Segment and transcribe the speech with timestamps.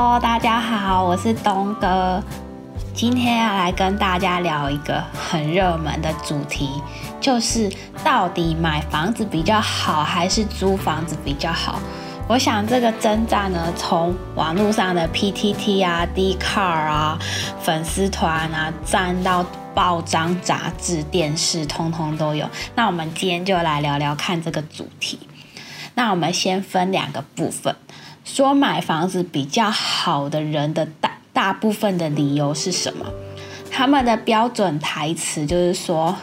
[0.00, 2.22] Hello，大家好，我是东哥。
[2.94, 6.80] 今天要来跟大家聊一个很热门的主题，
[7.20, 7.68] 就是
[8.04, 11.80] 到底买房子比较好还是租房子比较好？
[12.28, 17.18] 我想这个征战呢，从网络上的 PTT 啊、d c a r 啊、
[17.60, 22.48] 粉丝团啊，站到报章、杂志、电视，通通都有。
[22.76, 25.18] 那我们今天就来聊聊看这个主题。
[25.96, 27.74] 那我们先分两个部分。
[28.28, 33.06] 说买房子比较好的人的大大部分的理由是什么？
[33.70, 36.14] 他们的标准台词就是说：“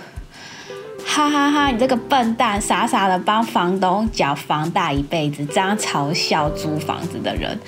[1.04, 7.60] 哈哈哈，你这个笨蛋，傻傻的帮房东缴房贷一辈子，这样嘲笑租房子的人。”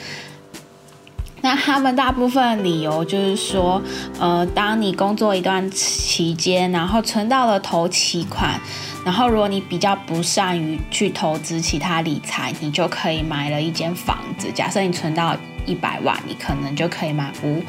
[1.48, 3.82] 那他们大部分理由就是说
[4.20, 8.60] ：“呃，当你工作一段期间，然后存到了头期款。”
[9.06, 14.52] 然后，如果你比较不善于去投资其他理财，你就可以买了一间房子。
[14.54, 17.64] 假设你存到一百万，你可能就可以买五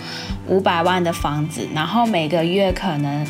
[0.48, 3.24] 五百万的房子，然后每个月可能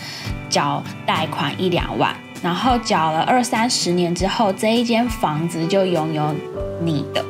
[0.48, 6.34] 缴贷款一两万，然后缴了二三十年之后，这一间房子就拥有
[6.80, 7.22] 你的。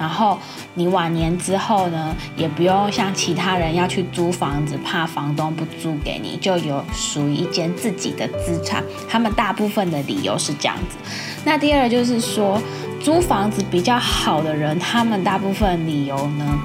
[0.00, 0.38] 然后
[0.72, 8.82] 你晚年之后呢，也不用像其他人要去租房子，怕房东不租给你，就有属于一间自己的资产。
[9.06, 10.96] 他们大部分的理由是这样子。
[11.44, 12.58] 那第二就是说，
[12.98, 16.58] 租房子比较好的人，他们大部分理由呢，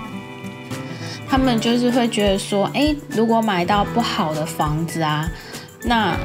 [1.27, 5.29] 他们就是会觉得说，哎，如果买到不好的房子啊，
[5.83, 6.15] 那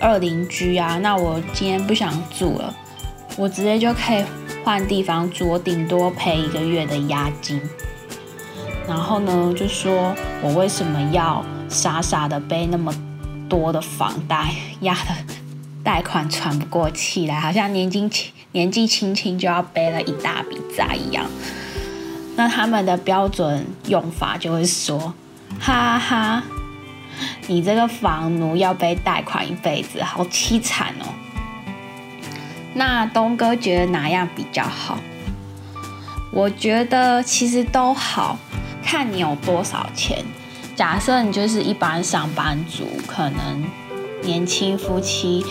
[0.00, 2.74] 二邻居啊，那我今天不想住了，
[3.36, 4.24] 我直接就可以。
[4.64, 7.60] 换地方住，我顶多赔一个月的押金。
[8.88, 12.94] 然后呢，就说我为什么要傻傻的背那么
[13.48, 15.14] 多的房贷，压的
[15.82, 18.08] 贷款喘不过气来，好像年纪
[18.52, 21.26] 年纪轻轻就要背了一大笔债一样。
[22.36, 25.14] 那他们的标准用法就会说：
[25.60, 26.42] 哈哈，
[27.46, 31.06] 你这个房奴要背贷款一辈子，好凄惨哦。
[32.74, 34.98] 那东哥觉得哪样比较好？
[36.32, 38.38] 我觉得其实都好，
[38.82, 40.24] 看你有多少钱。
[40.74, 43.62] 假设你就是一般上班族，可能
[44.22, 45.44] 年轻夫妻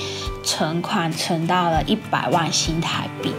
[0.44, 3.32] 存款存到了一百万新台币，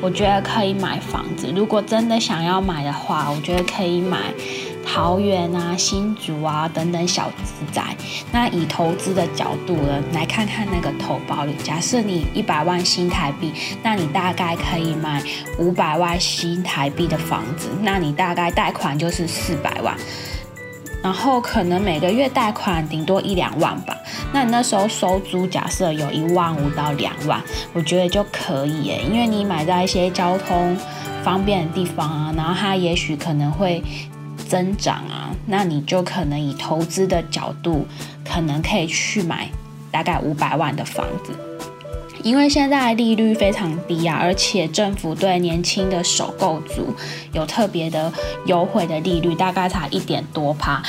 [0.00, 1.52] 我觉得可以买房子。
[1.54, 4.32] 如果真的想要买的话，我觉得可以买。
[4.90, 7.94] 桃园啊、新竹啊等等小资宅，
[8.32, 11.54] 那以投资的角度呢，来看看那个投保率。
[11.62, 15.22] 假设你一百万新台币，那你大概可以买
[15.58, 19.94] 五百万新台币的房子，那你大概贷款就是四百万，
[21.02, 23.94] 然后可能每个月贷款顶多一两万吧。
[24.32, 27.40] 那你那时候收租，假设有一万五到两万，
[27.74, 30.74] 我觉得就可以耶，因为你买在一些交通
[31.22, 33.82] 方便的地方啊，然后它也许可能会。
[34.48, 37.86] 增长啊，那你就可能以投资的角度，
[38.24, 39.50] 可能可以去买
[39.90, 41.32] 大概五百万的房子，
[42.22, 46.94] 因为现在利率非常低啊，而且政府对年轻的首购族
[47.32, 48.10] 有特别的
[48.46, 50.82] 优惠的利率，大概才一点多趴。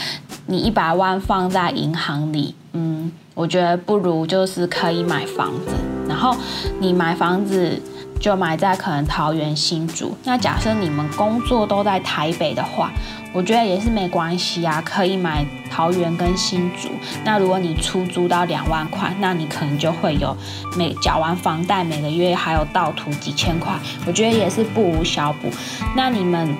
[0.45, 5.73] 你一百万放在银行里，嗯，我觉得不如就是可以买房子，
[6.07, 6.35] 然后
[6.79, 7.81] 你买房子。
[8.19, 10.17] 就买在可能桃园新竹。
[10.23, 12.91] 那假设你们工作都在台北的话，
[13.31, 16.89] 我觉得也是没关系啊，可以买桃园跟新竹。
[17.23, 20.35] 那如果你出租到两万块，那你可能就会有
[20.77, 23.73] 每缴完房贷每个月还有倒图几千块，
[24.05, 25.49] 我觉得也是不无小补。
[25.95, 26.55] 那你们。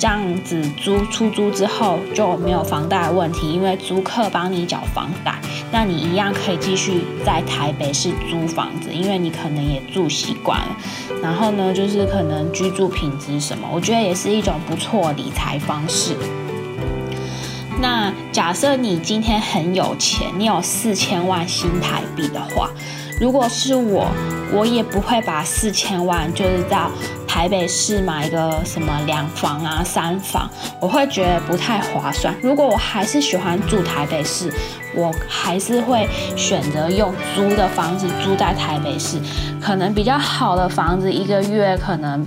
[0.00, 5.38] 这样子租出租之后就没有房贷的问题，因为租客帮你缴房贷，
[5.70, 10.76] 那你一样可以继续在台北市租房子，因为你可能也住习惯了。
[11.22, 16.16] 然后呢，就是可能居住品质什么，我觉得也是一种不错理财方式。
[17.78, 22.70] 那假设你今天很有钱，你有四千万新台币的话，
[23.20, 24.06] 如果是我，
[24.50, 26.90] 我也不会把四千万就是到。
[27.32, 30.50] 台北市买一个什么两房啊、三房，
[30.80, 32.34] 我会觉得不太划算。
[32.42, 34.52] 如果我还是喜欢住台北市，
[34.96, 39.16] 我还是会选择用租的房子租在台北市，
[39.62, 42.26] 可能比较好的房子，一个月可能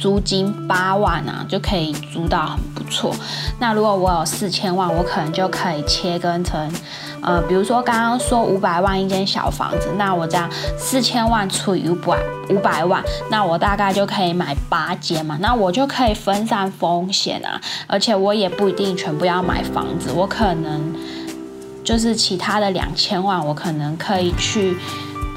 [0.00, 3.14] 租金八万啊，就可以租到很不错。
[3.58, 6.72] 那如果我有四千万，我可能就可以切割成。
[7.22, 12.18] 呃，比如说刚刚说五百万一间小房子，那我这样四千万除以五百
[12.48, 20.94] 五百万，那我大概就可以买八间嘛，那我就可以分散风险啊，而且我也不一定全部要买房子，我可能
[21.84, 24.78] 就是其他的两千万，我可能可以去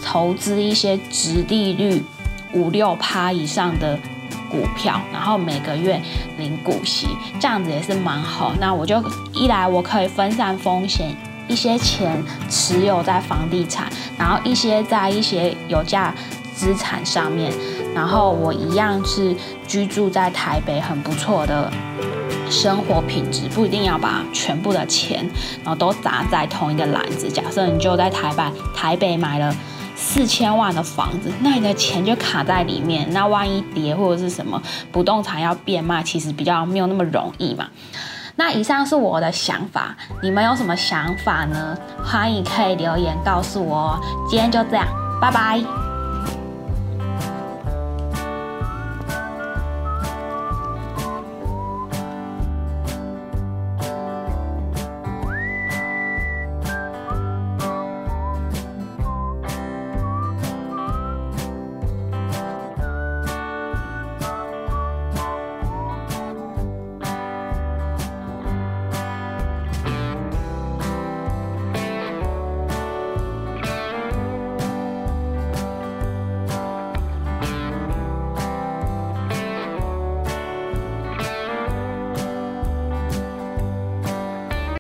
[0.02, 2.06] 投资一些直利率
[2.54, 4.00] 五六趴以上的
[4.54, 6.00] 股票，然后每个月
[6.38, 7.08] 领股息，
[7.40, 8.54] 这样子也是蛮好。
[8.60, 9.04] 那我就
[9.34, 11.16] 一来我可以分散风险，
[11.48, 16.14] 一些钱持有在房地产，然后一些在一些有价
[16.54, 17.52] 资产上面，
[17.96, 19.36] 然后我一样是
[19.68, 21.72] 居住在台北，很不错的。
[22.50, 25.28] 生活品质不一定要把全部的钱，
[25.64, 27.28] 然后都砸在同一个篮子。
[27.28, 28.44] 假设你就在台北
[28.76, 29.56] 台北买了
[29.96, 33.08] 四千万的房子，那你的钱就卡在里面。
[33.12, 34.62] 那万一跌或者是什么
[34.92, 37.68] 不动产要变卖，其实比较没有那么容易嘛。
[38.36, 41.78] 那以上是我的想法，你们有什么想法呢？
[42.04, 44.00] 欢迎可以留言告诉我。
[44.28, 44.88] 今天就这样，
[45.22, 45.83] 拜拜。